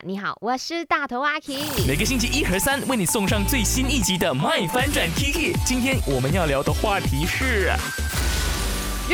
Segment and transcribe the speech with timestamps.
[0.00, 1.54] 你好，我是大头阿 K。
[1.86, 5.54] 每个星期一和三为你送上最新一集的《麦翻转 Kiki》。
[5.64, 7.70] 今天我们要聊的话题是。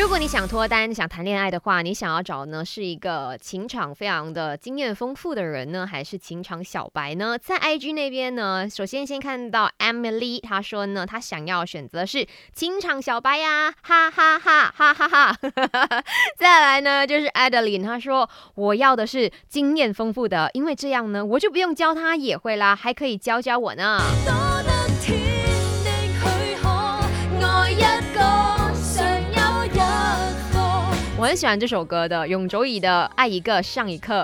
[0.00, 7.36] 如果你想脱单、想谈恋爱的话，你想要找呢是一个情场非常的经验丰富的人呢，还是情场小白呢？
[7.36, 15.36] 在 IG 那边呢，首先先看到 Emily，她说呢，她想要选择是情场小白呀，哈哈哈哈哈哈。
[16.38, 24.00] 再来呢，就是 Adeline，她说我要的是经验丰富的，因为这样呢，我就不用教他也会啦，还可以教教我呢。
[31.28, 34.22] 很喜欢这首歌的永卓以的《爱一个上一课》。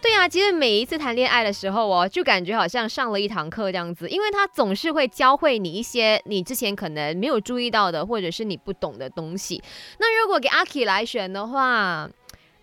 [0.00, 9.62] 对啊，其实每一次谈恋爱的时候哦，就感觉好像上了一堂课这样子，因为他总是会教会你一些你之前可能没有注意到的，或者是你不懂的东西。
[9.98, 12.08] 那如果给阿 K 来选的话，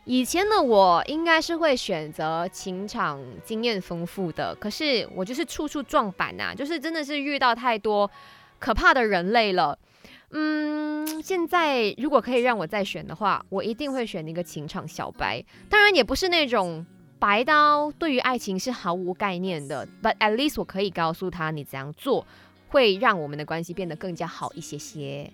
[0.06, 8.10] 以前的我应该是会选择情场经验丰富的，可是我就是处处撞板呐，就是真的是遇到太多
[8.58, 9.78] 可怕的人类了。
[10.36, 15.44] 嗯，现在如果可以让我再选的话，我一定会选一个情场小白。
[15.70, 16.86] 当然也不是那种
[17.20, 19.88] 白刀，对于爱情是毫无概念的。
[20.02, 22.26] But at least 我可以告诉他，你怎样做
[22.70, 25.32] 会让我们的关系变得更加好一些些。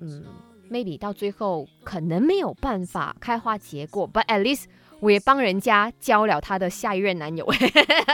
[0.00, 0.24] 嗯
[0.70, 4.64] ，maybe 到最后可能没有办法开花结果，But at least
[4.98, 7.46] 我也帮人家交了他的下一任男友。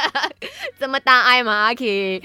[0.78, 2.20] 怎么大爱吗，阿 K？